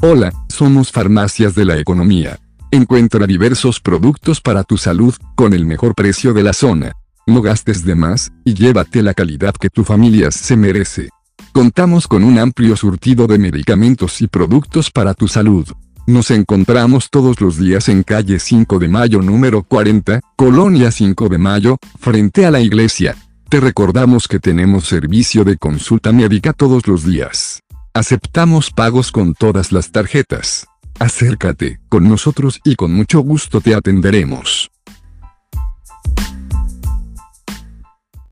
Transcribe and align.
Hola, 0.00 0.32
somos 0.48 0.92
Farmacias 0.92 1.56
de 1.56 1.64
la 1.64 1.76
Economía. 1.76 2.38
Encuentra 2.70 3.26
diversos 3.26 3.80
productos 3.80 4.40
para 4.40 4.62
tu 4.62 4.76
salud, 4.76 5.12
con 5.34 5.54
el 5.54 5.66
mejor 5.66 5.96
precio 5.96 6.32
de 6.32 6.44
la 6.44 6.52
zona. 6.52 6.92
No 7.26 7.42
gastes 7.42 7.84
de 7.84 7.96
más, 7.96 8.30
y 8.44 8.54
llévate 8.54 9.02
la 9.02 9.12
calidad 9.12 9.54
que 9.54 9.70
tu 9.70 9.82
familia 9.82 10.30
se 10.30 10.56
merece. 10.56 11.08
Contamos 11.52 12.06
con 12.06 12.22
un 12.22 12.38
amplio 12.38 12.76
surtido 12.76 13.26
de 13.26 13.40
medicamentos 13.40 14.22
y 14.22 14.28
productos 14.28 14.92
para 14.92 15.14
tu 15.14 15.26
salud. 15.26 15.66
Nos 16.06 16.30
encontramos 16.30 17.10
todos 17.10 17.40
los 17.40 17.58
días 17.58 17.88
en 17.88 18.04
calle 18.04 18.38
5 18.38 18.78
de 18.78 18.86
Mayo 18.86 19.20
número 19.20 19.64
40, 19.64 20.20
Colonia 20.36 20.92
5 20.92 21.28
de 21.28 21.38
Mayo, 21.38 21.76
frente 21.98 22.46
a 22.46 22.52
la 22.52 22.60
iglesia. 22.60 23.16
Te 23.48 23.58
recordamos 23.58 24.28
que 24.28 24.38
tenemos 24.38 24.86
servicio 24.86 25.42
de 25.42 25.56
consulta 25.56 26.12
médica 26.12 26.52
todos 26.52 26.86
los 26.86 27.04
días. 27.04 27.64
Aceptamos 27.94 28.70
pagos 28.70 29.10
con 29.10 29.34
todas 29.34 29.72
las 29.72 29.90
tarjetas. 29.90 30.66
Acércate, 30.98 31.80
con 31.88 32.08
nosotros 32.08 32.60
y 32.64 32.76
con 32.76 32.92
mucho 32.92 33.20
gusto 33.20 33.60
te 33.60 33.74
atenderemos. 33.74 34.70